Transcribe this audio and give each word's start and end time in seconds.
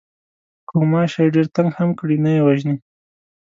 که 0.67 0.71
غوماشی 0.77 1.33
ډېر 1.35 1.47
تنگ 1.55 1.69
هم 1.79 1.89
کړي 1.99 2.17
نه 2.23 2.31
یې 2.35 2.41
وژنې. 2.45 2.75